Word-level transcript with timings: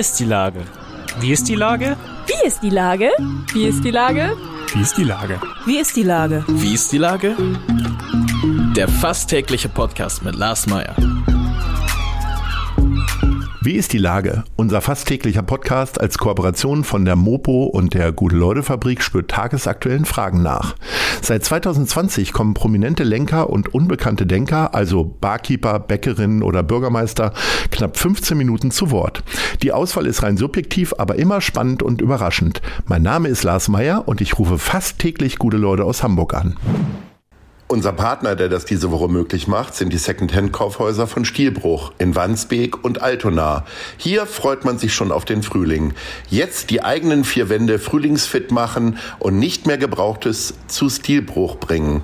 ist 0.00 0.18
die 0.18 0.24
Lage? 0.24 0.60
Wie 1.20 1.30
ist 1.30 1.46
die 1.46 1.56
Lage? 1.56 1.94
Wie 2.26 2.46
ist 2.46 2.62
die 2.62 2.70
Lage? 2.70 3.10
Wie 3.52 3.66
ist 3.66 3.84
die 3.84 3.90
Lage? 3.90 4.32
Wie 4.72 4.80
ist 4.80 4.96
die 4.96 5.04
Lage? 5.04 5.38
Wie 5.66 5.78
ist 5.78 5.94
die 5.94 6.02
Lage? 6.02 6.42
Wie 6.48 6.72
ist 6.72 6.90
die 6.90 6.96
Lage? 6.96 7.36
Der 8.74 8.88
fast 8.88 9.28
tägliche 9.28 9.68
Podcast 9.68 10.24
mit 10.24 10.36
Lars 10.36 10.66
Meyer. 10.66 10.96
Wie 13.60 13.74
ist 13.74 13.92
die 13.92 13.98
Lage? 13.98 14.44
Unser 14.56 14.80
fast 14.80 15.06
täglicher 15.06 15.42
Podcast 15.42 16.00
als 16.00 16.16
Kooperation 16.16 16.82
von 16.82 17.04
der 17.04 17.14
Mopo 17.14 17.64
und 17.64 17.92
der 17.92 18.10
Gute-Leute-Fabrik 18.10 19.02
spürt 19.02 19.30
tagesaktuellen 19.30 20.06
Fragen 20.06 20.42
nach. 20.42 20.76
Seit 21.22 21.44
2020 21.44 22.32
kommen 22.32 22.54
prominente 22.54 23.04
Lenker 23.04 23.50
und 23.50 23.74
unbekannte 23.74 24.26
Denker, 24.26 24.74
also 24.74 25.04
Barkeeper, 25.04 25.78
Bäckerinnen 25.78 26.42
oder 26.42 26.62
Bürgermeister, 26.62 27.32
knapp 27.70 27.96
15 27.96 28.36
Minuten 28.36 28.70
zu 28.70 28.90
Wort. 28.90 29.22
Die 29.62 29.72
Auswahl 29.72 30.06
ist 30.06 30.22
rein 30.22 30.36
subjektiv, 30.36 30.94
aber 30.98 31.16
immer 31.16 31.40
spannend 31.40 31.82
und 31.82 32.00
überraschend. 32.00 32.62
Mein 32.86 33.02
Name 33.02 33.28
ist 33.28 33.42
Lars 33.42 33.68
Meyer 33.68 34.08
und 34.08 34.20
ich 34.20 34.38
rufe 34.38 34.58
fast 34.58 34.98
täglich 34.98 35.38
gute 35.38 35.56
Leute 35.56 35.84
aus 35.84 36.02
Hamburg 36.02 36.34
an. 36.34 36.56
Unser 37.70 37.92
Partner, 37.92 38.34
der 38.34 38.48
das 38.48 38.64
diese 38.64 38.90
Woche 38.90 39.06
möglich 39.06 39.46
macht, 39.46 39.76
sind 39.76 39.92
die 39.92 39.98
Secondhand-Kaufhäuser 39.98 41.06
von 41.06 41.24
Stielbruch 41.24 41.92
in 41.98 42.16
Wandsbek 42.16 42.82
und 42.82 43.00
Altona. 43.00 43.64
Hier 43.96 44.26
freut 44.26 44.64
man 44.64 44.76
sich 44.76 44.92
schon 44.92 45.12
auf 45.12 45.24
den 45.24 45.44
Frühling. 45.44 45.94
Jetzt 46.28 46.70
die 46.70 46.82
eigenen 46.82 47.22
vier 47.22 47.48
Wände 47.48 47.78
frühlingsfit 47.78 48.50
machen 48.50 48.98
und 49.20 49.38
nicht 49.38 49.68
mehr 49.68 49.78
Gebrauchtes 49.78 50.54
zu 50.66 50.90
Stilbruch 50.90 51.58
bringen. 51.58 52.02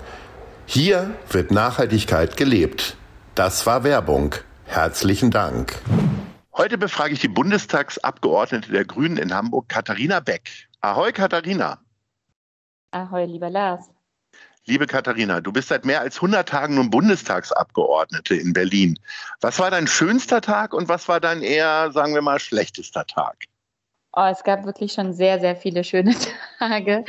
Hier 0.67 1.17
wird 1.31 1.51
Nachhaltigkeit 1.51 2.37
gelebt. 2.37 2.97
Das 3.35 3.67
war 3.67 3.83
Werbung. 3.83 4.37
Herzlichen 4.67 5.33
Dank. 5.33 5.83
Heute 6.57 6.79
befrage 6.79 7.15
ich 7.15 7.19
die 7.19 7.27
Bundestagsabgeordnete 7.27 8.71
der 8.71 8.85
Grünen 8.85 9.17
in 9.17 9.35
Hamburg, 9.35 9.69
Katharina 9.69 10.21
Beck. 10.21 10.49
Ahoi, 10.81 11.11
Katharina. 11.11 11.81
Ahoi, 12.93 13.25
lieber 13.25 13.51
Lars. 13.51 13.96
Liebe 14.69 14.89
Katharina, 14.89 15.41
du 15.41 15.53
bist 15.53 15.69
seit 15.69 15.85
mehr 15.85 16.01
als 16.01 16.17
100 16.17 16.49
Tagen 16.49 16.75
nun 16.75 16.91
Bundestagsabgeordnete 16.91 18.35
in 18.35 18.53
Berlin. 18.53 18.99
Was 19.41 19.61
war 19.61 19.71
dein 19.71 19.87
schönster 19.87 20.41
Tag 20.41 20.75
und 20.75 20.89
was 20.89 21.07
war 21.09 21.21
dein 21.21 21.43
eher, 21.43 21.93
sagen 21.93 22.15
wir 22.15 22.23
mal, 22.23 22.41
schlechtester 22.41 23.07
Tag? 23.07 23.45
Oh, 24.13 24.29
es 24.29 24.43
gab 24.43 24.65
wirklich 24.65 24.93
schon 24.93 25.13
sehr, 25.13 25.39
sehr 25.39 25.55
viele 25.55 25.85
schöne 25.85 26.17
Tage. 26.59 27.05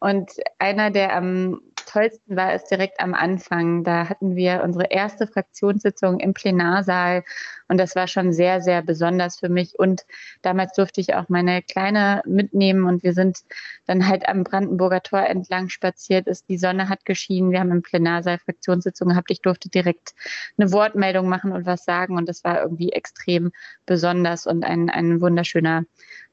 Und 0.00 0.32
einer, 0.58 0.90
der 0.90 1.14
am 1.14 1.60
tollsten 1.86 2.36
war 2.36 2.52
es 2.52 2.64
direkt 2.64 3.00
am 3.00 3.14
Anfang. 3.14 3.84
Da 3.84 4.08
hatten 4.08 4.36
wir 4.36 4.62
unsere 4.62 4.86
erste 4.90 5.26
Fraktionssitzung 5.26 6.20
im 6.20 6.34
Plenarsaal 6.34 7.24
und 7.68 7.78
das 7.78 7.96
war 7.96 8.06
schon 8.06 8.32
sehr, 8.32 8.60
sehr 8.60 8.82
besonders 8.82 9.38
für 9.38 9.48
mich. 9.48 9.78
Und 9.78 10.04
damals 10.42 10.74
durfte 10.74 11.00
ich 11.00 11.14
auch 11.14 11.28
meine 11.28 11.62
Kleine 11.62 12.22
mitnehmen 12.26 12.84
und 12.84 13.02
wir 13.02 13.14
sind 13.14 13.38
dann 13.86 14.06
halt 14.06 14.28
am 14.28 14.44
Brandenburger 14.44 15.02
Tor 15.02 15.20
entlang 15.20 15.68
spaziert. 15.68 16.26
Ist 16.26 16.48
die 16.48 16.58
Sonne 16.58 16.88
hat 16.88 17.04
geschienen. 17.04 17.50
Wir 17.50 17.60
haben 17.60 17.72
im 17.72 17.82
Plenarsaal 17.82 18.38
Fraktionssitzungen 18.38 19.14
gehabt. 19.14 19.30
Ich 19.30 19.40
durfte 19.40 19.68
direkt 19.68 20.14
eine 20.58 20.72
Wortmeldung 20.72 21.28
machen 21.28 21.52
und 21.52 21.66
was 21.66 21.84
sagen 21.84 22.16
und 22.16 22.28
das 22.28 22.44
war 22.44 22.60
irgendwie 22.60 22.92
extrem 22.92 23.52
besonders 23.86 24.46
und 24.46 24.64
ein, 24.64 24.90
ein 24.90 25.20
wunderschöner 25.20 25.84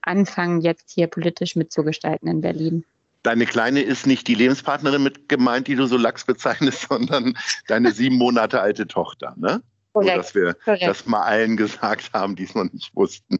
Anfang 0.01 0.61
jetzt 0.61 0.91
hier 0.91 1.07
politisch 1.07 1.55
mitzugestalten 1.55 2.27
in 2.27 2.41
Berlin. 2.41 2.83
Deine 3.23 3.45
Kleine 3.45 3.81
ist 3.81 4.05
nicht 4.05 4.27
die 4.27 4.35
Lebenspartnerin 4.35 5.01
mit 5.01 5.29
gemeint, 5.29 5.67
die 5.67 5.75
du 5.75 5.85
so 5.85 5.97
lax 5.97 6.25
bezeichnest, 6.25 6.81
sondern 6.89 7.37
deine 7.67 7.91
sieben 7.91 8.17
Monate 8.17 8.61
alte 8.61 8.87
Tochter, 8.87 9.33
ne? 9.37 9.63
Korrekt. 9.93 10.11
So, 10.11 10.17
dass 10.17 10.35
wir 10.35 10.53
Korrekt. 10.55 10.83
das 10.83 11.05
mal 11.05 11.21
allen 11.21 11.55
gesagt 11.55 12.13
haben, 12.13 12.35
die 12.35 12.43
es 12.43 12.55
noch 12.55 12.71
nicht 12.71 12.95
wussten. 12.95 13.37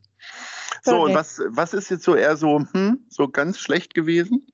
So, 0.83 0.91
Korrekt. 0.91 1.09
und 1.09 1.15
was, 1.15 1.41
was 1.47 1.73
ist 1.73 1.89
jetzt 1.89 2.03
so 2.03 2.15
eher 2.15 2.37
so, 2.37 2.63
hm, 2.71 3.05
so 3.09 3.27
ganz 3.27 3.59
schlecht 3.59 3.93
gewesen? 3.93 4.47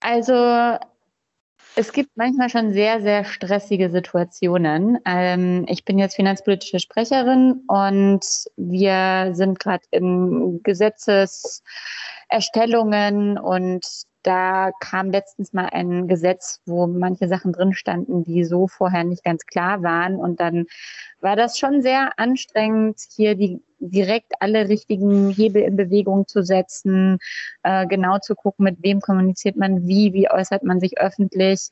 Also 0.00 0.78
es 1.78 1.92
gibt 1.92 2.16
manchmal 2.16 2.50
schon 2.50 2.72
sehr, 2.72 3.00
sehr 3.00 3.24
stressige 3.24 3.88
Situationen. 3.88 4.98
Ähm, 5.04 5.64
ich 5.68 5.84
bin 5.84 6.00
jetzt 6.00 6.16
finanzpolitische 6.16 6.80
Sprecherin 6.80 7.62
und 7.68 8.26
wir 8.56 9.30
sind 9.34 9.60
gerade 9.60 9.84
in 9.92 10.60
Gesetzeserstellungen 10.64 13.38
und 13.38 13.86
da 14.22 14.72
kam 14.80 15.10
letztens 15.10 15.52
mal 15.52 15.66
ein 15.66 16.08
Gesetz, 16.08 16.60
wo 16.66 16.86
manche 16.86 17.28
Sachen 17.28 17.52
drin 17.52 17.72
standen, 17.72 18.24
die 18.24 18.44
so 18.44 18.66
vorher 18.66 19.04
nicht 19.04 19.24
ganz 19.24 19.46
klar 19.46 19.82
waren. 19.82 20.16
Und 20.16 20.40
dann 20.40 20.66
war 21.20 21.36
das 21.36 21.58
schon 21.58 21.82
sehr 21.82 22.18
anstrengend, 22.18 23.00
hier 23.14 23.34
die 23.34 23.62
direkt 23.80 24.32
alle 24.40 24.68
richtigen 24.68 25.30
Hebel 25.30 25.62
in 25.62 25.76
Bewegung 25.76 26.26
zu 26.26 26.42
setzen, 26.42 27.18
äh, 27.62 27.86
genau 27.86 28.18
zu 28.18 28.34
gucken, 28.34 28.64
mit 28.64 28.82
wem 28.82 29.00
kommuniziert 29.00 29.56
man 29.56 29.86
wie, 29.86 30.12
wie 30.12 30.30
äußert 30.30 30.64
man 30.64 30.80
sich 30.80 30.98
öffentlich. 30.98 31.70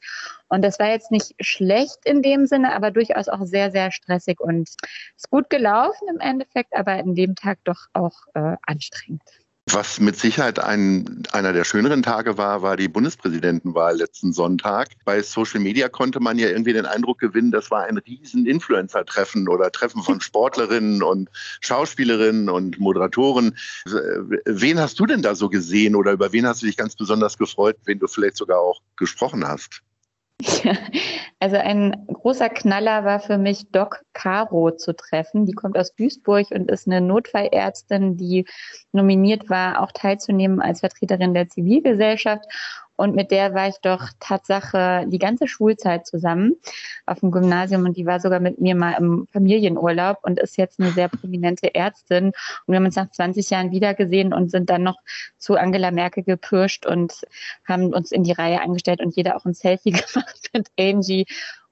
Und 0.49 0.65
das 0.65 0.79
war 0.79 0.89
jetzt 0.89 1.11
nicht 1.11 1.35
schlecht 1.41 1.99
in 2.05 2.23
dem 2.23 2.47
Sinne, 2.47 2.75
aber 2.75 2.93
durchaus 2.93 3.29
auch 3.29 3.45
sehr, 3.45 3.73
sehr 3.73 3.91
stressig 3.91 4.41
und 4.41 4.69
ist 5.17 5.31
gut 5.31 5.51
gelaufen 5.51 6.07
im 6.09 6.21
Endeffekt, 6.21 6.77
aber 6.77 6.99
in 6.99 7.15
dem 7.15 7.35
Tag 7.35 7.59
doch 7.65 7.87
auch 7.93 8.15
äh, 8.35 8.57
anstrengend. 8.63 9.46
Was 9.77 10.01
mit 10.01 10.17
Sicherheit 10.17 10.59
ein, 10.59 11.25
einer 11.33 11.53
der 11.53 11.65
schöneren 11.65 12.03
Tage 12.03 12.39
war, 12.39 12.63
war 12.63 12.79
die 12.79 12.89
Bundespräsidentenwahl 12.89 13.95
letzten 13.95 14.33
Sonntag. 14.33 14.89
Bei 15.05 15.21
Social 15.21 15.61
Media 15.61 15.91
konnte 15.91 16.19
man 16.19 16.39
ja 16.39 16.49
irgendwie 16.49 16.73
den 16.73 16.87
Eindruck 16.87 17.19
gewinnen, 17.19 17.51
das 17.51 17.71
war 17.71 17.83
ein 17.83 17.99
riesen 17.99 18.47
Influencer-Treffen 18.47 19.49
oder 19.49 19.71
Treffen 19.71 20.03
von 20.03 20.23
Sportlerinnen 20.23 21.03
und 21.03 21.29
Schauspielerinnen 21.61 22.49
und 22.49 22.81
Moderatoren. 22.81 23.55
Wen 24.47 24.81
hast 24.81 24.99
du 24.99 25.05
denn 25.05 25.21
da 25.21 25.35
so 25.35 25.51
gesehen 25.51 25.95
oder 25.95 26.13
über 26.13 26.33
wen 26.33 26.47
hast 26.47 26.63
du 26.63 26.67
dich 26.67 26.79
ganz 26.79 26.97
besonders 26.97 27.37
gefreut, 27.37 27.77
wen 27.85 27.99
du 27.99 28.07
vielleicht 28.07 28.39
sogar 28.39 28.61
auch 28.61 28.81
gesprochen 28.97 29.47
hast? 29.47 29.83
Also 31.39 31.57
ein 31.57 32.07
großer 32.07 32.49
Knaller 32.49 33.05
war 33.05 33.21
für 33.21 33.37
mich 33.37 33.71
Doc 33.71 34.03
Caro 34.15 34.71
zu 34.71 34.95
treffen. 34.95 35.45
Die 35.45 35.53
kommt 35.53 35.77
aus 35.77 35.95
Duisburg 35.95 36.51
und 36.51 36.71
ist 36.71 36.87
eine 36.87 37.01
Notfallärztin, 37.01 38.17
die 38.17 38.47
nominiert 38.93 39.51
war, 39.51 39.83
auch 39.83 39.93
teilzunehmen 39.93 40.61
als 40.61 40.81
Vertreterin 40.81 41.35
der 41.35 41.49
Zivilgesellschaft. 41.49 42.45
Und 42.97 43.15
mit 43.15 43.31
der 43.31 43.55
war 43.55 43.69
ich 43.69 43.77
doch 43.83 44.09
Tatsache 44.21 45.05
die 45.09 45.19
ganze 45.19 45.47
Schulzeit 45.47 46.07
zusammen 46.07 46.57
auf 47.05 47.21
dem 47.21 47.31
Gymnasium 47.31 47.85
und 47.85 47.97
die 47.97 48.07
war 48.07 48.21
sogar 48.21 48.41
mit 48.41 48.59
mir 48.61 48.75
mal 48.75 48.95
im 48.99 49.27
Familienurlaub 49.33 50.19
und 50.23 50.39
ist 50.39 50.57
jetzt 50.57 50.81
eine 50.81 50.91
sehr 50.93 51.09
prominente 51.09 51.75
Ärztin. 51.75 52.27
Und 52.27 52.35
wir 52.67 52.77
haben 52.77 52.87
uns 52.87 52.97
nach 52.97 53.11
20 53.11 53.51
Jahren 53.51 53.71
wiedergesehen 53.71 54.33
und 54.33 54.51
sind 54.51 54.71
dann 54.71 54.83
noch 54.83 54.99
zu 55.39 55.57
Angela 55.57 55.91
Merkel 55.91 56.25
gepirscht 56.25 56.87
und 56.87 57.23
haben 57.69 57.93
uns 57.93 58.13
in 58.13 58.25
die 58.25 58.33
Reihe 58.33 58.63
angestellt 58.63 59.01
und 59.01 59.15
jeder 59.15 59.37
auch 59.37 59.45
ein 59.45 59.55
Selfie 59.55 59.91
gemacht 59.93 60.51
mit 60.53 60.69
Angie. 60.79 61.27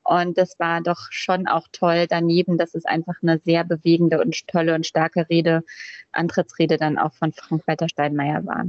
Und 0.04 0.36
das 0.36 0.58
war 0.58 0.82
doch 0.82 1.06
schon 1.10 1.46
auch 1.46 1.66
toll 1.72 2.06
daneben, 2.06 2.58
dass 2.58 2.74
es 2.74 2.84
einfach 2.84 3.14
eine 3.22 3.38
sehr 3.38 3.64
bewegende 3.64 4.20
und 4.20 4.46
tolle 4.46 4.74
und 4.74 4.86
starke 4.86 5.28
Rede, 5.30 5.64
Antrittsrede 6.12 6.76
dann 6.76 6.98
auch 6.98 7.14
von 7.14 7.32
Frank-Walter 7.32 7.88
Steinmeier 7.88 8.44
war. 8.44 8.66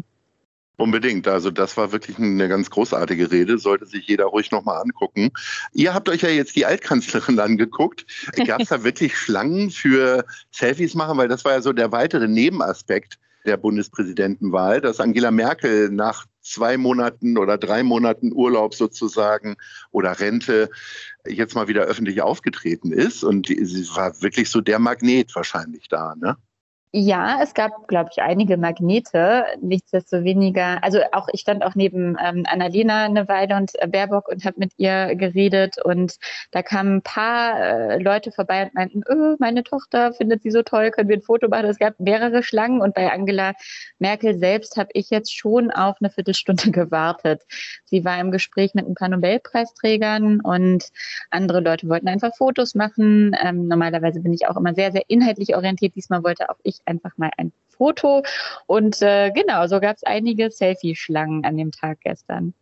Unbedingt. 0.78 1.28
Also 1.28 1.52
das 1.52 1.78
war 1.78 1.92
wirklich 1.92 2.18
eine 2.18 2.50
ganz 2.50 2.70
großartige 2.70 3.32
Rede. 3.32 3.58
Sollte 3.58 3.86
sich 3.86 4.08
jeder 4.08 4.26
ruhig 4.26 4.52
nochmal 4.52 4.82
angucken. 4.82 5.32
Ihr 5.74 5.94
habt 5.94 6.10
euch 6.10 6.22
ja 6.22 6.30
jetzt 6.30 6.56
die 6.56 6.66
Altkanzlerin 6.66 7.40
angeguckt. 7.40 8.06
Gab 8.46 8.62
es 8.62 8.70
da 8.70 8.84
wirklich 8.84 9.18
Schlangen 9.18 9.72
für 9.72 10.26
Selfies 10.52 10.94
machen? 10.94 11.18
Weil 11.18 11.30
das 11.30 11.46
war 11.46 11.54
ja 11.54 11.62
so 11.62 11.72
der 11.72 11.92
weitere 11.92 12.28
Nebenaspekt 12.28 13.18
der 13.46 13.58
Bundespräsidentenwahl, 13.58 14.82
dass 14.82 15.00
Angela 15.00 15.32
Merkel 15.32 15.90
nach 15.92 16.26
zwei 16.42 16.78
Monaten 16.78 17.38
oder 17.38 17.58
drei 17.58 17.84
Monaten 17.84 18.34
Urlaub 18.34 18.76
sozusagen 18.76 19.56
oder 19.92 20.20
Rente 20.20 20.70
jetzt 21.28 21.56
mal 21.56 21.68
wieder 21.68 21.84
öffentlich 21.84 22.22
aufgetreten 22.22 22.92
ist. 22.92 23.24
Und 23.24 23.48
sie 23.48 23.88
war 23.96 24.22
wirklich 24.22 24.50
so 24.50 24.62
der 24.62 24.80
Magnet 24.80 25.34
wahrscheinlich 25.36 25.88
da, 25.88 26.16
ne? 26.16 26.38
Ja, 26.98 27.40
es 27.44 27.54
gab, 27.54 27.90
glaube 27.90 28.12
ich, 28.14 28.22
einige 28.22 28.56
Magnete. 28.56 29.44
Nichtsdestoweniger, 29.60 30.82
also 30.82 31.00
auch 31.12 31.28
ich 31.34 31.42
stand 31.42 31.62
auch 31.62 31.76
neben 31.76 32.16
ähm, 32.24 32.46
Annalena 32.48 33.04
eine 33.04 33.28
Weile 33.28 33.58
und 33.58 33.72
äh, 33.82 33.88
Baerbock 33.88 34.30
und 34.30 34.46
habe 34.46 34.60
mit 34.60 34.72
ihr 34.78 35.14
geredet 35.16 35.76
und 35.84 36.16
da 36.52 36.64
kamen 36.64 36.98
ein 36.98 37.02
paar 37.02 37.60
äh, 37.60 38.02
Leute 38.02 38.32
vorbei 38.32 38.64
und 38.64 38.76
meinten, 38.76 39.02
öh, 39.10 39.36
meine 39.40 39.66
Tochter 39.66 40.14
findet 40.14 40.42
sie 40.42 40.52
so 40.52 40.64
toll, 40.64 40.90
können 40.92 41.10
wir 41.10 41.18
ein 41.18 41.22
Foto 41.22 41.50
machen? 41.50 41.66
Es 41.66 41.80
gab 41.80 42.00
mehrere 42.00 42.44
Schlangen 42.44 42.80
und 42.80 42.96
bei 42.96 43.12
Angela 43.12 43.56
Merkel 44.00 44.38
selbst 44.38 44.78
habe 44.78 44.92
ich 44.94 45.10
jetzt 45.10 45.36
schon 45.38 45.72
auf 45.72 45.98
eine 46.00 46.10
Viertelstunde 46.10 46.72
gewartet. 46.72 47.42
Sie 47.84 48.06
war 48.06 48.22
im 48.22 48.32
Gespräch 48.32 48.74
mit 48.74 48.88
ein 48.88 48.96
paar 48.96 49.10
Nobelpreisträgern 49.10 50.40
und 50.40 50.86
andere 51.30 51.60
Leute 51.60 51.90
wollten 51.90 52.08
einfach 52.08 52.34
Fotos 52.38 52.74
machen. 52.74 53.36
Ähm, 53.44 53.68
normalerweise 53.68 54.22
bin 54.22 54.32
ich 54.32 54.48
auch 54.48 54.56
immer 54.56 54.74
sehr, 54.74 54.94
sehr 54.94 55.04
inhaltlich 55.10 55.58
orientiert. 55.58 55.94
Diesmal 55.96 56.24
wollte 56.24 56.50
auch 56.50 56.60
ich 56.64 56.85
einfach 56.86 57.18
mal 57.18 57.32
ein 57.38 57.52
Foto. 57.70 58.24
Und 58.68 59.02
äh, 59.02 59.32
genau, 59.32 59.68
so 59.68 59.80
gab 59.80 59.98
es 59.98 60.04
einige 60.04 60.52
Selfie-Schlangen 60.52 61.46
an 61.46 61.58
dem 61.58 61.72
Tag 61.72 62.00
gestern. 62.02 62.54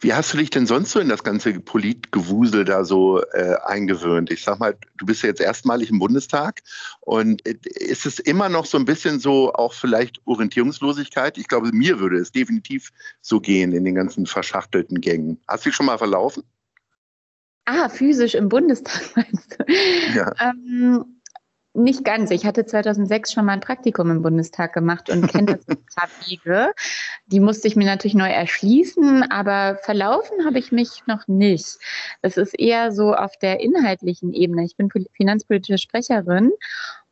Wie 0.00 0.12
hast 0.12 0.32
du 0.32 0.38
dich 0.38 0.50
denn 0.50 0.66
sonst 0.66 0.90
so 0.90 1.00
in 1.00 1.08
das 1.08 1.22
ganze 1.22 1.58
Politgewusel 1.58 2.64
da 2.64 2.84
so 2.84 3.22
äh, 3.32 3.54
eingewöhnt? 3.64 4.30
Ich 4.30 4.42
sag 4.42 4.58
mal, 4.58 4.76
du 4.98 5.06
bist 5.06 5.22
ja 5.22 5.28
jetzt 5.28 5.40
erstmalig 5.40 5.90
im 5.90 5.98
Bundestag 5.98 6.62
und 7.00 7.46
äh, 7.46 7.56
ist 7.76 8.06
es 8.06 8.18
immer 8.18 8.48
noch 8.48 8.66
so 8.66 8.78
ein 8.78 8.84
bisschen 8.84 9.20
so 9.20 9.52
auch 9.52 9.72
vielleicht 9.72 10.20
Orientierungslosigkeit? 10.26 11.38
Ich 11.38 11.48
glaube, 11.48 11.70
mir 11.72 12.00
würde 12.00 12.18
es 12.18 12.32
definitiv 12.32 12.90
so 13.20 13.40
gehen 13.40 13.72
in 13.72 13.84
den 13.84 13.94
ganzen 13.94 14.26
verschachtelten 14.26 15.00
Gängen. 15.00 15.40
Hast 15.48 15.64
du 15.64 15.70
dich 15.70 15.76
schon 15.76 15.86
mal 15.86 15.98
verlaufen? 15.98 16.42
Ah, 17.64 17.88
physisch 17.88 18.34
im 18.34 18.48
Bundestag 18.48 19.02
meinst 19.16 19.56
du? 19.58 19.64
Ja. 20.14 20.34
Ähm, 20.40 21.21
nicht 21.74 22.04
ganz. 22.04 22.30
Ich 22.30 22.44
hatte 22.44 22.66
2006 22.66 23.32
schon 23.32 23.46
mal 23.46 23.52
ein 23.52 23.60
Praktikum 23.60 24.10
im 24.10 24.22
Bundestag 24.22 24.74
gemacht 24.74 25.08
und 25.08 25.26
kenne 25.28 25.56
das 25.56 25.68
ein 25.68 25.84
paar 25.94 26.08
Wege. 26.26 26.72
Die 27.26 27.40
musste 27.40 27.68
ich 27.68 27.76
mir 27.76 27.86
natürlich 27.86 28.14
neu 28.14 28.28
erschließen, 28.28 29.30
aber 29.30 29.78
verlaufen 29.82 30.44
habe 30.44 30.58
ich 30.58 30.72
mich 30.72 31.02
noch 31.06 31.26
nicht. 31.28 31.78
Es 32.20 32.36
ist 32.36 32.58
eher 32.58 32.92
so 32.92 33.14
auf 33.14 33.38
der 33.38 33.60
inhaltlichen 33.60 34.32
Ebene. 34.34 34.64
Ich 34.64 34.76
bin 34.76 34.90
finanzpolitische 35.12 35.78
Sprecherin 35.78 36.52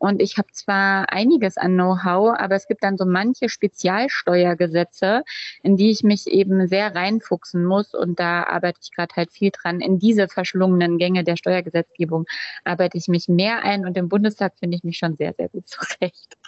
und 0.00 0.23
ich 0.23 0.38
habe 0.38 0.49
zwar 0.52 1.12
einiges 1.12 1.58
an 1.58 1.75
Know-how, 1.75 2.35
aber 2.38 2.55
es 2.55 2.67
gibt 2.67 2.82
dann 2.82 2.97
so 2.97 3.05
manche 3.05 3.50
Spezialsteuergesetze, 3.50 5.25
in 5.62 5.76
die 5.76 5.91
ich 5.91 6.02
mich 6.02 6.26
eben 6.26 6.67
sehr 6.69 6.94
reinfuchsen 6.94 7.67
muss. 7.67 7.93
Und 7.93 8.19
da 8.19 8.44
arbeite 8.44 8.81
ich 8.82 8.93
gerade 8.93 9.14
halt 9.14 9.31
viel 9.31 9.50
dran. 9.50 9.82
In 9.82 9.99
diese 9.99 10.26
verschlungenen 10.26 10.97
Gänge 10.97 11.23
der 11.23 11.37
Steuergesetzgebung 11.37 12.25
arbeite 12.64 12.97
ich 12.97 13.08
mich 13.08 13.29
mehr 13.29 13.62
ein. 13.62 13.85
Und 13.85 13.99
im 13.99 14.08
Bundestag 14.08 14.55
finde 14.58 14.79
ich 14.79 14.85
mich 14.85 14.97
schon 14.97 15.17
sehr, 15.17 15.35
sehr 15.37 15.50
gut 15.50 15.69
zurecht. 15.69 16.38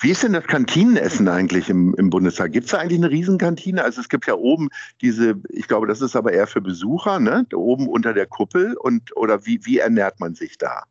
Wie 0.00 0.10
ist 0.10 0.22
denn 0.22 0.32
das 0.32 0.46
Kantinenessen 0.46 1.28
eigentlich 1.28 1.68
im, 1.68 1.94
im 1.96 2.08
Bundestag? 2.08 2.52
Gibt 2.52 2.64
es 2.64 2.72
da 2.72 2.78
eigentlich 2.78 3.00
eine 3.00 3.10
Riesenkantine? 3.10 3.84
Also 3.84 4.00
es 4.00 4.08
gibt 4.08 4.26
ja 4.26 4.34
oben 4.34 4.70
diese, 5.02 5.34
ich 5.50 5.68
glaube, 5.68 5.86
das 5.86 6.00
ist 6.00 6.16
aber 6.16 6.32
eher 6.32 6.46
für 6.46 6.62
Besucher, 6.62 7.20
ne? 7.20 7.46
Oben 7.52 7.86
unter 7.86 8.14
der 8.14 8.26
Kuppel. 8.26 8.78
Und 8.78 9.14
oder 9.14 9.44
wie, 9.44 9.60
wie 9.66 9.76
ernährt 9.76 10.20
man 10.20 10.34
sich 10.34 10.56
da? 10.56 10.84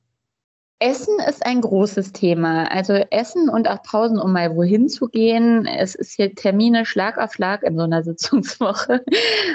Essen 0.80 1.18
ist 1.30 1.46
ein 1.46 1.62
großes 1.62 2.12
Thema. 2.12 2.70
Also 2.70 2.94
Essen 2.94 3.48
und 3.48 3.70
auch 3.70 3.82
Pausen, 3.84 4.20
um 4.20 4.34
mal 4.34 4.56
wohin 4.56 4.90
zu 4.90 5.08
gehen. 5.08 5.66
Es 5.66 5.96
ist 5.96 6.14
hier 6.16 6.36
Termine 6.36 6.86
Schlag 6.86 7.18
auf 7.18 7.34
Schlag 7.34 7.64
in 7.64 7.78
so 7.78 7.84
einer 7.84 8.04
Sitzungswoche. 8.04 9.04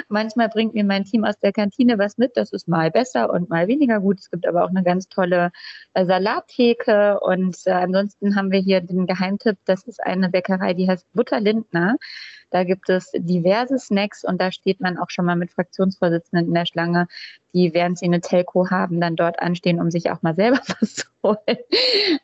Manchmal 0.07 0.49
bringt 0.49 0.73
mir 0.73 0.83
mein 0.83 1.05
Team 1.05 1.25
aus 1.25 1.37
der 1.39 1.51
Kantine 1.51 1.99
was 1.99 2.17
mit. 2.17 2.35
Das 2.35 2.51
ist 2.51 2.67
mal 2.67 2.89
besser 2.89 3.31
und 3.31 3.49
mal 3.49 3.67
weniger 3.67 3.99
gut. 3.99 4.19
Es 4.19 4.31
gibt 4.31 4.47
aber 4.47 4.63
auch 4.63 4.69
eine 4.69 4.83
ganz 4.83 5.07
tolle 5.07 5.51
äh, 5.93 6.05
Salattheke. 6.05 7.19
Und 7.19 7.57
äh, 7.65 7.71
ansonsten 7.71 8.35
haben 8.35 8.51
wir 8.51 8.59
hier 8.59 8.81
den 8.81 9.05
Geheimtipp. 9.05 9.57
Das 9.65 9.83
ist 9.83 10.01
eine 10.03 10.29
Bäckerei, 10.29 10.73
die 10.73 10.89
heißt 10.89 11.05
Butter 11.13 11.39
Lindner. 11.39 11.97
Da 12.49 12.63
gibt 12.63 12.89
es 12.89 13.11
diverse 13.13 13.77
Snacks 13.77 14.23
und 14.23 14.41
da 14.41 14.51
steht 14.51 14.79
man 14.79 14.97
auch 14.97 15.09
schon 15.09 15.25
mal 15.25 15.35
mit 15.35 15.51
Fraktionsvorsitzenden 15.51 16.47
in 16.47 16.53
der 16.53 16.65
Schlange, 16.65 17.07
die, 17.53 17.73
während 17.73 17.97
sie 17.97 18.05
eine 18.05 18.21
Telco 18.21 18.69
haben, 18.69 19.01
dann 19.01 19.15
dort 19.15 19.39
anstehen, 19.39 19.79
um 19.79 19.91
sich 19.91 20.11
auch 20.11 20.21
mal 20.21 20.35
selber 20.35 20.59
was 20.79 20.95
zu 20.95 21.05
holen. 21.23 21.57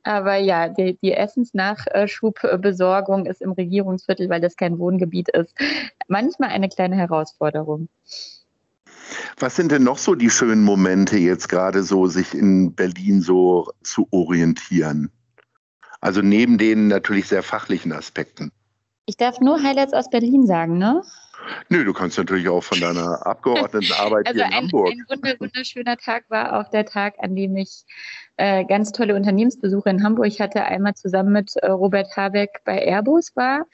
Aber 0.04 0.36
ja, 0.36 0.70
die, 0.70 0.98
die 1.02 1.14
Essensnachschubbesorgung 1.14 3.26
ist 3.26 3.42
im 3.42 3.52
Regierungsviertel, 3.52 4.30
weil 4.30 4.42
das 4.42 4.56
kein 4.56 4.80
Wohngebiet 4.80 5.30
ist, 5.30 5.54
manchmal 6.08 6.50
eine 6.50 6.70
kleine 6.70 6.96
Herausforderung. 6.96 7.90
Was 9.38 9.56
sind 9.56 9.72
denn 9.72 9.84
noch 9.84 9.98
so 9.98 10.16
die 10.16 10.30
schönen 10.30 10.64
Momente 10.64 11.18
jetzt 11.18 11.50
gerade 11.50 11.84
so, 11.84 12.08
sich 12.08 12.34
in 12.34 12.74
Berlin 12.74 13.22
so 13.22 13.72
zu 13.84 14.08
orientieren? 14.12 15.12
Also 16.02 16.22
neben 16.22 16.58
den 16.58 16.88
natürlich 16.88 17.28
sehr 17.28 17.44
fachlichen 17.44 17.92
Aspekten. 17.92 18.52
Ich 19.08 19.18
darf 19.18 19.40
nur 19.40 19.62
Highlights 19.62 19.94
aus 19.94 20.10
Berlin 20.10 20.48
sagen, 20.48 20.80
ne? 20.80 21.04
Nö, 21.70 21.84
du 21.84 21.94
kannst 21.94 22.18
natürlich 22.18 22.48
auch 22.48 22.64
von 22.64 22.80
deiner 22.80 23.26
Abgeordnetenarbeit 23.26 24.28
also 24.28 24.38
hier 24.38 24.46
in 24.46 24.54
ein, 24.54 24.64
Hamburg. 24.64 24.94
Ein 25.10 25.40
wunderschöner 25.40 25.98
Tag 25.98 26.26
war 26.30 26.60
auch 26.60 26.70
der 26.70 26.86
Tag, 26.86 27.16
an 27.20 27.36
dem 27.36 27.56
ich 27.58 27.86
äh, 28.38 28.66
ganz 28.66 28.92
tolle 28.92 29.16
Unternehmensbesuche 29.16 29.90
in 29.90 30.04
Hamburg 30.04 30.40
hatte. 30.40 30.64
Einmal 30.64 30.96
zusammen 30.96 31.32
mit 31.32 31.56
äh, 31.56 31.68
Robert 31.68 32.16
Habeck 32.16 32.62
bei 32.66 32.80
Airbus 32.86 33.36
war. 33.36 33.66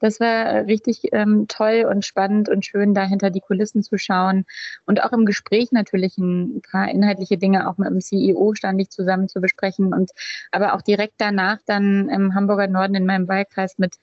Das 0.00 0.20
war 0.20 0.66
richtig 0.66 1.12
ähm, 1.12 1.46
toll 1.48 1.86
und 1.90 2.04
spannend 2.04 2.48
und 2.48 2.64
schön, 2.64 2.94
da 2.94 3.04
hinter 3.04 3.30
die 3.30 3.40
Kulissen 3.40 3.82
zu 3.82 3.98
schauen. 3.98 4.44
Und 4.86 5.02
auch 5.02 5.12
im 5.12 5.26
Gespräch 5.26 5.72
natürlich 5.72 6.18
ein 6.18 6.62
paar 6.62 6.88
inhaltliche 6.88 7.38
Dinge 7.38 7.68
auch 7.68 7.78
mit 7.78 7.88
dem 7.88 8.00
CEO 8.00 8.54
stand 8.54 8.80
ich 8.80 8.90
zusammen 8.90 9.28
zu 9.28 9.40
besprechen. 9.40 9.92
Und 9.92 10.10
aber 10.52 10.74
auch 10.74 10.82
direkt 10.82 11.14
danach 11.18 11.58
dann 11.66 12.08
im 12.08 12.34
Hamburger 12.34 12.68
Norden 12.68 12.94
in 12.94 13.06
meinem 13.06 13.28
Wahlkreis 13.28 13.78
mit 13.78 13.96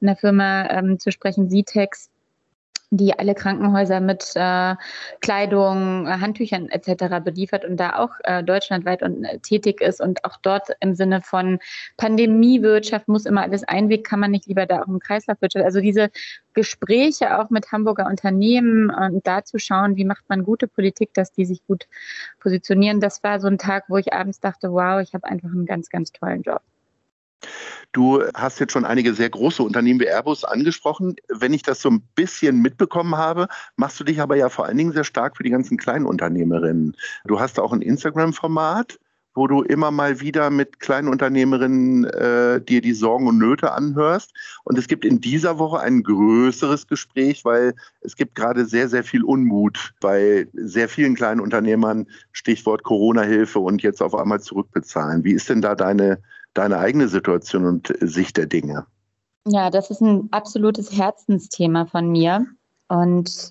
einer 0.00 0.16
Firma 0.16 0.68
ähm, 0.70 0.98
zu 0.98 1.12
sprechen, 1.12 1.50
Citex 1.50 2.10
die 2.90 3.18
alle 3.18 3.34
Krankenhäuser 3.34 4.00
mit 4.00 4.32
äh, 4.34 4.74
Kleidung, 5.20 6.08
Handtüchern 6.08 6.68
etc. 6.70 7.22
beliefert 7.22 7.64
und 7.64 7.76
da 7.76 7.98
auch 7.98 8.12
äh, 8.24 8.42
deutschlandweit 8.42 9.02
und, 9.02 9.24
äh, 9.24 9.38
tätig 9.40 9.80
ist 9.80 10.00
und 10.00 10.24
auch 10.24 10.38
dort 10.38 10.68
im 10.80 10.94
Sinne 10.94 11.20
von 11.20 11.58
Pandemiewirtschaft 11.98 13.08
muss 13.08 13.26
immer 13.26 13.42
alles 13.42 13.64
einweg, 13.64 14.04
kann 14.04 14.20
man 14.20 14.30
nicht 14.30 14.46
lieber 14.46 14.64
da 14.66 14.82
auch 14.82 14.88
im 14.88 15.00
Kreislaufwirtschaft. 15.00 15.64
Also 15.64 15.80
diese 15.80 16.10
Gespräche 16.54 17.38
auch 17.38 17.50
mit 17.50 17.70
Hamburger 17.72 18.06
Unternehmen 18.06 18.90
und 18.90 19.26
da 19.26 19.44
zu 19.44 19.58
schauen, 19.58 19.96
wie 19.96 20.04
macht 20.04 20.28
man 20.28 20.44
gute 20.44 20.66
Politik, 20.66 21.12
dass 21.14 21.32
die 21.32 21.44
sich 21.44 21.64
gut 21.66 21.86
positionieren. 22.40 23.00
Das 23.00 23.22
war 23.22 23.38
so 23.40 23.48
ein 23.48 23.58
Tag, 23.58 23.84
wo 23.88 23.98
ich 23.98 24.12
abends 24.12 24.40
dachte, 24.40 24.72
wow, 24.72 25.00
ich 25.00 25.12
habe 25.14 25.28
einfach 25.28 25.50
einen 25.50 25.66
ganz, 25.66 25.90
ganz 25.90 26.10
tollen 26.12 26.42
Job. 26.42 26.62
Du 27.92 28.22
hast 28.34 28.60
jetzt 28.60 28.72
schon 28.72 28.84
einige 28.84 29.14
sehr 29.14 29.30
große 29.30 29.62
Unternehmen 29.62 30.00
wie 30.00 30.08
Airbus 30.08 30.44
angesprochen. 30.44 31.16
Wenn 31.28 31.54
ich 31.54 31.62
das 31.62 31.80
so 31.80 31.90
ein 31.90 32.02
bisschen 32.14 32.60
mitbekommen 32.60 33.16
habe, 33.16 33.48
machst 33.76 33.98
du 33.98 34.04
dich 34.04 34.20
aber 34.20 34.36
ja 34.36 34.48
vor 34.48 34.66
allen 34.66 34.76
Dingen 34.76 34.92
sehr 34.92 35.04
stark 35.04 35.36
für 35.36 35.42
die 35.42 35.50
ganzen 35.50 35.78
kleinen 35.78 36.06
Unternehmerinnen. 36.06 36.96
Du 37.24 37.40
hast 37.40 37.58
auch 37.58 37.72
ein 37.72 37.80
Instagram-Format, 37.80 38.98
wo 39.34 39.46
du 39.46 39.62
immer 39.62 39.90
mal 39.90 40.20
wieder 40.20 40.50
mit 40.50 40.80
kleinen 40.80 41.08
Unternehmerinnen 41.08 42.04
äh, 42.04 42.60
dir 42.60 42.80
die 42.80 42.92
Sorgen 42.92 43.28
und 43.28 43.38
Nöte 43.38 43.72
anhörst. 43.72 44.34
Und 44.64 44.76
es 44.76 44.88
gibt 44.88 45.04
in 45.04 45.20
dieser 45.20 45.58
Woche 45.58 45.80
ein 45.80 46.02
größeres 46.02 46.88
Gespräch, 46.88 47.44
weil 47.44 47.74
es 48.00 48.16
gibt 48.16 48.34
gerade 48.34 48.66
sehr, 48.66 48.88
sehr 48.88 49.04
viel 49.04 49.22
Unmut 49.22 49.94
bei 50.00 50.48
sehr 50.52 50.88
vielen 50.88 51.14
kleinen 51.14 51.40
Unternehmern, 51.40 52.06
Stichwort 52.32 52.82
Corona-Hilfe 52.82 53.60
und 53.60 53.82
jetzt 53.82 54.02
auf 54.02 54.14
einmal 54.14 54.40
zurückbezahlen. 54.40 55.24
Wie 55.24 55.32
ist 55.32 55.48
denn 55.48 55.62
da 55.62 55.74
deine 55.74 56.20
deine 56.58 56.78
eigene 56.78 57.08
Situation 57.08 57.64
und 57.64 57.94
Sicht 58.00 58.36
der 58.36 58.46
Dinge? 58.46 58.86
Ja, 59.46 59.70
das 59.70 59.90
ist 59.90 60.02
ein 60.02 60.28
absolutes 60.32 60.92
Herzensthema 60.92 61.86
von 61.86 62.10
mir 62.10 62.46
und 62.88 63.50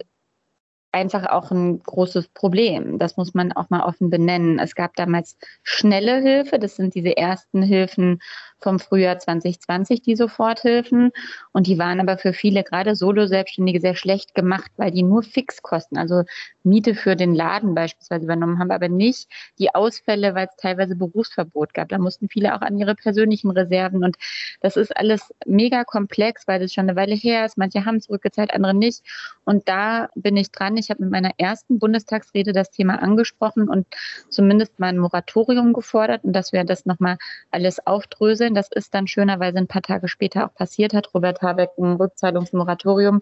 einfach 0.92 1.28
auch 1.28 1.52
ein 1.52 1.80
großes 1.80 2.30
Problem. 2.30 2.98
Das 2.98 3.18
muss 3.18 3.34
man 3.34 3.52
auch 3.52 3.70
mal 3.70 3.84
offen 3.84 4.10
benennen. 4.10 4.60
Es 4.60 4.74
gab 4.74 4.96
damals 4.96 5.38
schnelle 5.64 6.22
Hilfe, 6.22 6.60
das 6.60 6.76
sind 6.76 6.96
diese 6.96 7.18
ersten 7.18 7.62
Hilfen 7.62 8.20
vom 8.60 8.80
Frühjahr 8.80 9.20
2020, 9.20 10.02
die 10.02 10.16
Soforthilfen. 10.16 11.12
Und 11.52 11.68
die 11.68 11.78
waren 11.78 12.00
aber 12.00 12.18
für 12.18 12.34
viele, 12.34 12.64
gerade 12.64 12.96
Solo-Selbstständige, 12.96 13.80
sehr 13.80 13.96
schlecht 13.96 14.34
gemacht, 14.34 14.72
weil 14.78 14.92
die 14.92 15.04
nur 15.04 15.24
Fixkosten, 15.24 15.98
also 15.98 16.24
Miete 16.64 16.96
für 16.96 17.16
den 17.16 17.36
Laden 17.36 17.76
beispielsweise 17.76 18.26
übernommen 18.26 18.60
haben, 18.60 18.72
aber 18.72 18.90
nicht 18.90 19.30
die 19.60 19.76
Ausfälle, 19.76 20.34
weil 20.34 20.48
es 20.48 20.56
teilweise 20.58 20.96
Berufsverbot 20.96 21.74
gab. 21.74 21.90
Da 21.90 21.98
mussten 21.98 22.30
viele 22.30 22.56
auch 22.56 22.62
an 22.62 22.78
ihre 22.78 22.96
persönlichen 22.96 23.52
Reserven. 23.52 24.04
Und 24.04 24.18
das 24.62 24.76
ist 24.78 24.96
alles 24.96 25.34
mega 25.46 25.84
komplex, 25.84 26.48
weil 26.48 26.60
das 26.60 26.74
schon 26.74 26.90
eine 26.90 26.96
Weile 26.96 27.16
her 27.16 27.46
ist. 27.46 27.58
Manche 27.58 27.86
haben 27.86 28.02
zurückgezahlt, 28.02 28.54
andere 28.54 28.74
nicht. 28.74 29.04
Und 29.46 29.68
da 29.68 30.10
bin 30.16 30.36
ich 30.36 30.52
dran. 30.52 30.77
Ich 30.78 30.90
habe 30.90 31.04
mit 31.04 31.12
meiner 31.12 31.32
ersten 31.38 31.80
Bundestagsrede 31.80 32.54
das 32.54 32.72
Thema 32.72 33.02
angesprochen 33.02 33.70
und 33.70 33.88
zumindest 34.30 34.80
mal 34.80 34.88
ein 34.88 34.98
Moratorium 34.98 35.74
gefordert 35.74 36.24
und 36.24 36.34
dass 36.34 36.54
wir 36.54 36.64
das 36.64 36.86
nochmal 36.86 37.18
alles 37.52 37.86
aufdröseln. 37.86 38.54
Das 38.54 38.70
ist 38.72 38.94
dann 38.94 39.08
schönerweise 39.08 39.58
ein 39.58 39.68
paar 39.68 39.82
Tage 39.82 40.08
später 40.08 40.46
auch 40.46 40.54
passiert, 40.54 40.94
hat 40.94 41.14
Robert 41.14 41.42
Habeck 41.42 41.72
ein 41.78 41.94
Rückzahlungsmoratorium 41.94 43.22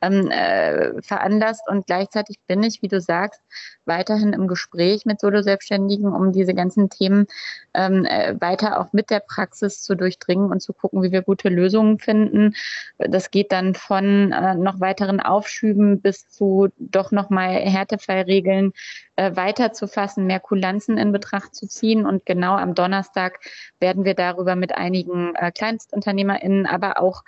ähm, 0.00 0.30
äh, 0.30 1.00
veranlasst. 1.02 1.62
Und 1.68 1.86
gleichzeitig 1.86 2.38
bin 2.46 2.62
ich, 2.62 2.82
wie 2.82 2.88
du 2.88 3.00
sagst, 3.00 3.40
weiterhin 3.84 4.32
im 4.32 4.46
Gespräch 4.46 5.06
mit 5.06 5.20
Solo-Selbstständigen, 5.20 6.12
um 6.12 6.32
diese 6.32 6.54
ganzen 6.54 6.90
Themen 6.90 7.26
ähm, 7.74 8.04
äh, 8.04 8.34
weiter 8.40 8.80
auch 8.80 8.92
mit 8.92 9.10
der 9.10 9.20
Praxis 9.20 9.82
zu 9.82 9.94
durchdringen 9.94 10.50
und 10.50 10.60
zu 10.60 10.72
gucken, 10.72 11.02
wie 11.02 11.12
wir 11.12 11.22
gute 11.22 11.48
Lösungen 11.48 11.98
finden. 11.98 12.54
Das 12.98 13.30
geht 13.30 13.52
dann 13.52 13.74
von 13.74 14.32
äh, 14.32 14.54
noch 14.54 14.80
weiteren 14.80 15.20
Aufschüben 15.20 16.00
bis 16.00 16.28
zu 16.28 16.68
doch 16.90 17.10
nochmal 17.10 17.54
Härtefallregeln 17.54 18.72
äh, 19.16 19.34
weiterzufassen, 19.36 20.26
mehr 20.26 20.40
Kulanzen 20.40 20.98
in 20.98 21.12
Betracht 21.12 21.54
zu 21.54 21.66
ziehen. 21.66 22.06
Und 22.06 22.26
genau 22.26 22.56
am 22.56 22.74
Donnerstag 22.74 23.40
werden 23.78 24.04
wir 24.04 24.14
darüber 24.14 24.56
mit 24.56 24.74
einigen 24.74 25.34
äh, 25.34 25.50
KleinstunternehmerInnen, 25.52 26.66
aber 26.66 27.00
auch 27.00 27.22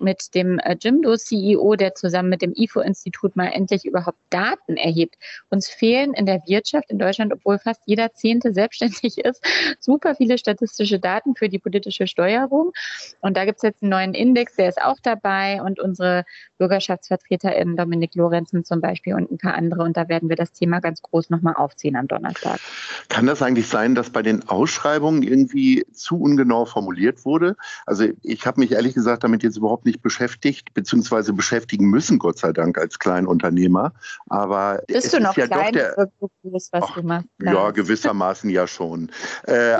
mit 0.00 0.34
dem 0.34 0.58
äh, 0.58 0.76
Jimdo-CEO, 0.78 1.76
der 1.76 1.94
zusammen 1.94 2.28
mit 2.28 2.42
dem 2.42 2.52
IFO-Institut 2.54 3.36
mal 3.36 3.46
endlich 3.46 3.84
überhaupt 3.84 4.18
Daten 4.30 4.76
erhebt. 4.76 5.16
Uns 5.48 5.68
fehlen 5.68 6.12
in 6.14 6.26
der 6.26 6.42
Wirtschaft 6.46 6.90
in 6.90 6.98
Deutschland, 6.98 7.32
obwohl 7.32 7.58
fast 7.58 7.80
jeder 7.86 8.12
Zehnte 8.12 8.52
selbstständig 8.52 9.18
ist, 9.24 9.42
super 9.80 10.14
viele 10.14 10.38
statistische 10.38 10.98
Daten 10.98 11.34
für 11.34 11.48
die 11.48 11.58
politische 11.58 12.06
Steuerung. 12.06 12.72
Und 13.20 13.36
da 13.36 13.44
gibt 13.44 13.58
es 13.58 13.62
jetzt 13.62 13.82
einen 13.82 13.90
neuen 13.90 14.14
Index, 14.14 14.56
der 14.56 14.68
ist 14.68 14.80
auch 14.80 14.98
dabei 15.02 15.62
und 15.62 15.80
unsere 15.80 16.24
BürgerschaftsvertreterInnen, 16.58 17.76
Dominik 17.76 18.14
Lorenzen 18.14 18.64
zum 18.64 18.80
Beispiel 18.80 19.14
und 19.14 19.30
ein 19.30 19.38
paar 19.38 19.54
andere. 19.54 19.82
Und 19.82 19.96
da 19.96 20.08
werden 20.08 20.28
wir 20.28 20.36
das 20.36 20.52
Thema 20.52 20.80
ganz 20.80 21.02
groß 21.02 21.30
nochmal 21.30 21.54
aufziehen 21.54 21.96
am 21.96 22.08
Donnerstag. 22.08 22.60
Kann 23.08 23.26
das 23.26 23.42
eigentlich 23.42 23.68
sein, 23.68 23.94
dass 23.94 24.10
bei 24.10 24.22
den 24.22 24.48
Ausschreibungen 24.48 25.22
irgendwie 25.22 25.86
zu 25.92 26.20
ungenau 26.20 26.64
formuliert 26.64 27.24
wurde? 27.24 27.56
Also 27.86 28.06
ich 28.22 28.46
habe 28.46 28.60
mich 28.60 28.72
ehrlich 28.72 28.94
gesagt 28.94 29.24
damit 29.24 29.42
jetzt 29.42 29.56
überhaupt 29.56 29.85
nicht 29.86 30.02
beschäftigt, 30.02 30.74
beziehungsweise 30.74 31.32
beschäftigen 31.32 31.88
müssen, 31.88 32.18
Gott 32.18 32.38
sei 32.38 32.52
Dank, 32.52 32.76
als 32.76 32.98
Kleinunternehmer. 32.98 33.94
Aber 34.28 34.82
bist 34.86 35.12
du 35.14 35.20
noch 35.20 35.36
ja 35.36 35.46
klein, 35.46 35.72
der, 35.72 36.08
was 36.42 36.68
ach, 36.72 36.94
du 36.94 37.02
machst? 37.02 37.28
Ja, 37.42 37.70
gewissermaßen 37.70 38.50
ja 38.50 38.66
schon. 38.66 39.10
Äh, 39.46 39.78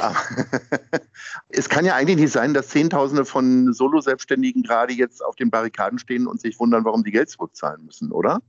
es 1.48 1.68
kann 1.68 1.84
ja 1.84 1.94
eigentlich 1.94 2.16
nicht 2.16 2.32
sein, 2.32 2.54
dass 2.54 2.68
Zehntausende 2.68 3.24
von 3.24 3.72
Solo-Selbstständigen 3.72 4.62
gerade 4.62 4.94
jetzt 4.94 5.22
auf 5.22 5.36
den 5.36 5.50
Barrikaden 5.50 5.98
stehen 5.98 6.26
und 6.26 6.40
sich 6.40 6.58
wundern, 6.58 6.84
warum 6.84 7.04
die 7.04 7.12
Geld 7.12 7.28
zurückzahlen 7.28 7.84
müssen, 7.84 8.12
oder? 8.12 8.40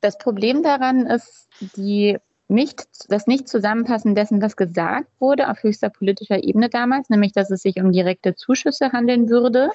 Das 0.00 0.18
Problem 0.18 0.62
daran 0.62 1.06
ist 1.06 1.48
die 1.76 2.18
nicht, 2.48 2.86
das 3.08 3.26
Nicht-Zusammenpassen 3.26 4.14
dessen, 4.14 4.42
was 4.42 4.56
gesagt 4.56 5.08
wurde 5.18 5.50
auf 5.50 5.62
höchster 5.62 5.88
politischer 5.88 6.44
Ebene 6.44 6.68
damals, 6.68 7.08
nämlich 7.08 7.32
dass 7.32 7.50
es 7.50 7.62
sich 7.62 7.80
um 7.80 7.92
direkte 7.92 8.34
Zuschüsse 8.34 8.92
handeln 8.92 9.28
würde, 9.28 9.70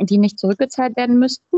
die 0.00 0.18
nicht 0.18 0.38
zurückgezahlt 0.38 0.96
werden 0.96 1.18
müssten. 1.18 1.56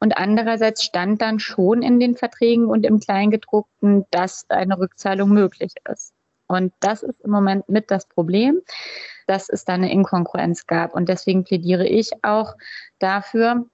Und 0.00 0.16
andererseits 0.16 0.82
stand 0.82 1.22
dann 1.22 1.38
schon 1.38 1.82
in 1.82 2.00
den 2.00 2.16
Verträgen 2.16 2.66
und 2.66 2.84
im 2.84 3.00
Kleingedruckten, 3.00 4.04
dass 4.10 4.44
eine 4.50 4.78
Rückzahlung 4.78 5.30
möglich 5.30 5.72
ist. 5.90 6.12
Und 6.46 6.72
das 6.80 7.02
ist 7.02 7.20
im 7.22 7.30
Moment 7.30 7.68
mit 7.68 7.90
das 7.90 8.06
Problem, 8.06 8.60
dass 9.26 9.48
es 9.48 9.64
da 9.64 9.74
eine 9.74 9.90
Inkongruenz 9.90 10.66
gab. 10.66 10.94
Und 10.94 11.08
deswegen 11.08 11.44
plädiere 11.44 11.86
ich 11.86 12.10
auch 12.22 12.54
dafür, 12.98 13.64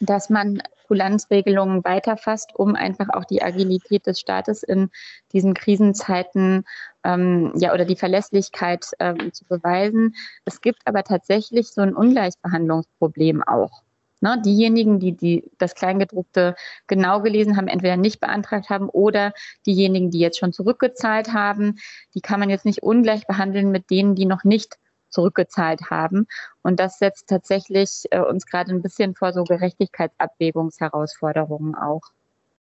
dass 0.00 0.28
man 0.28 0.62
Kulanzregelungen 0.86 1.84
weiterfasst, 1.84 2.54
um 2.54 2.74
einfach 2.74 3.08
auch 3.10 3.24
die 3.24 3.42
Agilität 3.42 4.06
des 4.06 4.20
Staates 4.20 4.62
in 4.62 4.90
diesen 5.32 5.54
Krisenzeiten 5.54 6.64
ähm, 7.04 7.52
ja 7.56 7.72
oder 7.72 7.84
die 7.84 7.96
Verlässlichkeit 7.96 8.86
ähm, 8.98 9.32
zu 9.32 9.44
beweisen. 9.44 10.14
Es 10.44 10.60
gibt 10.60 10.82
aber 10.86 11.04
tatsächlich 11.04 11.68
so 11.68 11.82
ein 11.82 11.94
Ungleichbehandlungsproblem 11.94 13.42
auch. 13.42 13.82
Ne, 14.20 14.40
diejenigen, 14.42 15.00
die, 15.00 15.12
die 15.12 15.50
das 15.58 15.74
Kleingedruckte 15.74 16.54
genau 16.86 17.20
gelesen 17.20 17.58
haben, 17.58 17.68
entweder 17.68 17.98
nicht 17.98 18.20
beantragt 18.20 18.70
haben 18.70 18.88
oder 18.88 19.34
diejenigen, 19.66 20.10
die 20.10 20.18
jetzt 20.18 20.38
schon 20.38 20.54
zurückgezahlt 20.54 21.34
haben, 21.34 21.76
die 22.14 22.22
kann 22.22 22.40
man 22.40 22.48
jetzt 22.48 22.64
nicht 22.64 22.82
ungleich 22.82 23.26
behandeln 23.26 23.70
mit 23.70 23.90
denen, 23.90 24.14
die 24.14 24.24
noch 24.24 24.42
nicht 24.44 24.78
zurückgezahlt 25.14 25.90
haben. 25.90 26.26
Und 26.62 26.78
das 26.80 26.98
setzt 26.98 27.28
tatsächlich 27.28 28.04
äh, 28.10 28.20
uns 28.20 28.46
gerade 28.46 28.72
ein 28.72 28.82
bisschen 28.82 29.14
vor 29.14 29.32
so 29.32 29.44
Gerechtigkeitsabwägungsherausforderungen 29.44 31.74
auch. 31.74 32.02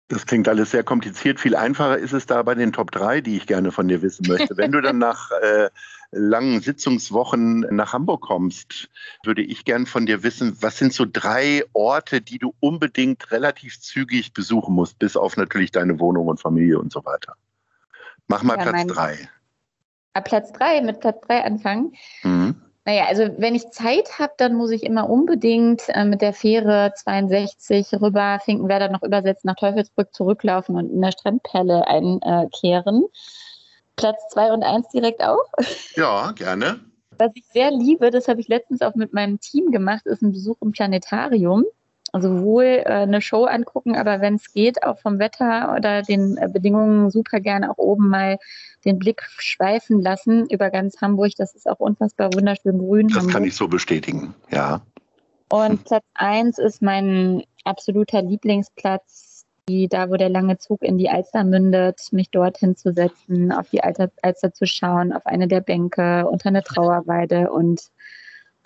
Das 0.08 0.24
klingt 0.24 0.48
alles 0.48 0.70
sehr 0.70 0.84
kompliziert. 0.84 1.38
Viel 1.38 1.54
einfacher 1.54 1.98
ist 1.98 2.14
es 2.14 2.24
da 2.24 2.42
bei 2.42 2.54
den 2.54 2.72
Top 2.72 2.90
3, 2.92 3.20
die 3.20 3.36
ich 3.36 3.46
gerne 3.46 3.70
von 3.70 3.88
dir 3.88 4.00
wissen 4.00 4.24
möchte. 4.26 4.56
Wenn 4.56 4.72
du 4.72 4.80
dann 4.80 4.96
nach 4.98 5.30
äh, 5.42 5.68
langen 6.10 6.62
Sitzungswochen 6.62 7.60
nach 7.70 7.92
Hamburg 7.92 8.22
kommst, 8.22 8.88
würde 9.22 9.42
ich 9.42 9.66
gern 9.66 9.84
von 9.84 10.06
dir 10.06 10.22
wissen, 10.22 10.56
was 10.60 10.78
sind 10.78 10.94
so 10.94 11.04
drei 11.10 11.62
Orte, 11.74 12.22
die 12.22 12.38
du 12.38 12.54
unbedingt 12.60 13.30
relativ 13.30 13.78
zügig 13.80 14.32
besuchen 14.32 14.74
musst, 14.74 14.98
bis 14.98 15.14
auf 15.14 15.36
natürlich 15.36 15.72
deine 15.72 16.00
Wohnung 16.00 16.28
und 16.28 16.40
Familie 16.40 16.78
und 16.78 16.90
so 16.90 17.04
weiter. 17.04 17.34
Mach 18.28 18.42
mal 18.42 18.56
ja, 18.56 18.62
Platz 18.62 18.86
drei. 18.86 19.28
Platz 20.24 20.52
drei, 20.52 20.80
mit 20.80 21.00
Platz 21.00 21.20
drei 21.26 21.44
anfangen. 21.44 21.92
Mhm. 22.22 22.56
Naja, 22.88 23.04
also 23.06 23.28
wenn 23.36 23.54
ich 23.54 23.70
Zeit 23.70 24.18
habe, 24.18 24.32
dann 24.38 24.54
muss 24.54 24.70
ich 24.70 24.82
immer 24.82 25.10
unbedingt 25.10 25.82
äh, 25.88 26.06
mit 26.06 26.22
der 26.22 26.32
Fähre 26.32 26.92
62 26.96 28.00
rüber 28.00 28.40
Finkenwerder 28.42 28.88
noch 28.88 29.02
übersetzt 29.02 29.44
nach 29.44 29.56
Teufelsbrück 29.56 30.14
zurücklaufen 30.14 30.74
und 30.74 30.90
in 30.90 31.02
der 31.02 31.12
Strandperle 31.12 31.86
einkehren. 31.86 33.04
Platz 33.96 34.16
zwei 34.30 34.52
und 34.52 34.62
eins 34.62 34.88
direkt 34.88 35.22
auch. 35.22 35.44
Ja, 35.96 36.32
gerne. 36.32 36.80
Was 37.18 37.32
ich 37.34 37.44
sehr 37.52 37.70
liebe, 37.72 38.10
das 38.10 38.28
habe 38.28 38.40
ich 38.40 38.48
letztens 38.48 38.80
auch 38.80 38.94
mit 38.94 39.12
meinem 39.12 39.38
Team 39.40 39.70
gemacht, 39.70 40.06
ist 40.06 40.22
ein 40.22 40.32
Besuch 40.32 40.56
im 40.62 40.72
Planetarium. 40.72 41.64
Also 42.12 42.42
wohl 42.42 42.64
äh, 42.64 42.84
eine 42.84 43.20
Show 43.20 43.44
angucken, 43.44 43.96
aber 43.96 44.20
wenn 44.20 44.36
es 44.36 44.52
geht, 44.52 44.82
auch 44.82 44.98
vom 44.98 45.18
Wetter 45.18 45.74
oder 45.76 46.02
den 46.02 46.36
äh, 46.36 46.48
Bedingungen 46.50 47.10
super 47.10 47.40
gerne 47.40 47.70
auch 47.70 47.78
oben 47.78 48.08
mal 48.08 48.38
den 48.84 48.98
Blick 48.98 49.22
schweifen 49.36 50.00
lassen 50.00 50.46
über 50.48 50.70
ganz 50.70 51.00
Hamburg. 51.00 51.32
Das 51.36 51.54
ist 51.54 51.68
auch 51.68 51.80
unfassbar 51.80 52.32
wunderschön 52.32 52.78
grün. 52.78 53.08
Das 53.08 53.18
Hamburg. 53.18 53.32
kann 53.32 53.44
ich 53.44 53.56
so 53.56 53.68
bestätigen, 53.68 54.34
ja. 54.50 54.80
Und 55.50 55.84
Platz 55.84 56.04
eins 56.14 56.58
ist 56.58 56.82
mein 56.82 57.42
absoluter 57.64 58.22
Lieblingsplatz, 58.22 59.46
die, 59.68 59.88
da 59.88 60.10
wo 60.10 60.16
der 60.16 60.28
lange 60.28 60.58
Zug 60.58 60.82
in 60.82 60.98
die 60.98 61.10
Alster 61.10 61.44
mündet, 61.44 62.00
mich 62.12 62.30
dorthin 62.30 62.76
zu 62.76 62.92
setzen, 62.92 63.52
auf 63.52 63.68
die 63.70 63.82
Alster, 63.82 64.10
Alster 64.22 64.52
zu 64.52 64.66
schauen, 64.66 65.12
auf 65.12 65.26
eine 65.26 65.48
der 65.48 65.60
Bänke, 65.60 66.26
unter 66.26 66.48
eine 66.48 66.62
Trauerweide 66.62 67.50
und 67.50 67.90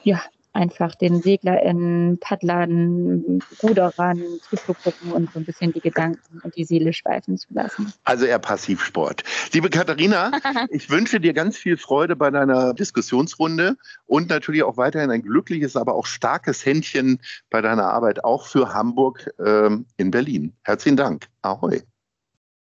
ja, 0.02 0.20
einfach 0.52 0.94
den 0.94 1.23
SeglerInnen, 1.23 2.18
Paddlern, 2.18 3.40
Ruderern 3.62 4.23
zuzugucken 4.49 5.12
und 5.12 5.32
so 5.32 5.38
ein 5.38 5.44
bisschen 5.44 5.73
die 5.73 5.80
Gedanken 5.80 6.40
und 6.42 6.56
die 6.56 6.64
Seele 6.64 6.92
schweifen 6.92 7.38
zu 7.38 7.49
lassen. 7.50 7.92
Also 8.04 8.26
eher 8.26 8.38
Passivsport. 8.38 9.25
Liebe 9.52 9.71
Katharina, 9.71 10.30
ich 10.71 10.90
wünsche 10.90 11.21
dir 11.21 11.32
ganz 11.32 11.56
viel 11.56 11.76
Freude 11.76 12.16
bei 12.16 12.30
deiner 12.30 12.75
Diskussionsrunde 12.75 13.76
und 14.06 14.28
natürlich 14.28 14.62
auch 14.62 14.76
weiterhin 14.76 15.11
ein 15.11 15.23
glückliches, 15.23 15.76
aber 15.76 15.94
auch 15.94 16.06
starkes 16.06 16.64
Händchen 16.64 17.21
bei 17.50 17.61
deiner 17.61 17.85
Arbeit, 17.85 18.25
auch 18.25 18.47
für 18.47 18.75
Hamburg 18.75 19.30
ähm, 19.44 19.87
in 19.97 20.11
Berlin. 20.11 20.52
Herzlichen 20.62 20.97
Dank. 20.97 21.28
Ahoi. 21.42 21.82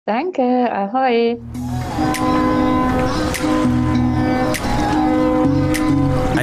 Danke, 0.05 0.71
ahoi. 0.71 1.39